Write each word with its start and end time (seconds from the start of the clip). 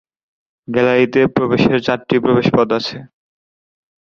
গ্যালারিতে 0.67 1.21
প্রবেশের 1.35 1.79
চারটি 1.85 2.15
প্রবেশপথ 2.23 2.67
আছে। 2.79 2.97